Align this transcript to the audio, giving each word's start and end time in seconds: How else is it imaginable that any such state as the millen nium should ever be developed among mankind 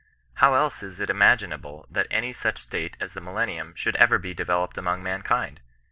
How 0.37 0.55
else 0.55 0.81
is 0.81 0.99
it 0.99 1.11
imaginable 1.11 1.85
that 1.91 2.07
any 2.09 2.33
such 2.33 2.57
state 2.57 2.97
as 2.99 3.13
the 3.13 3.21
millen 3.21 3.49
nium 3.49 3.77
should 3.77 3.95
ever 3.97 4.17
be 4.17 4.33
developed 4.33 4.79
among 4.79 5.03
mankind 5.03 5.59